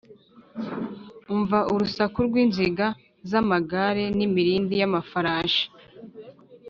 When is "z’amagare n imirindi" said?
3.29-4.73